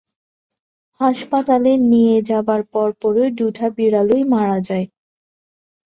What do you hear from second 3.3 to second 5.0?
দুটা বিড়ালই মারা যায়।